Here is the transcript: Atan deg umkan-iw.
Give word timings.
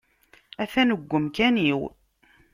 Atan 0.63 0.89
deg 0.99 1.11
umkan-iw. 1.17 1.81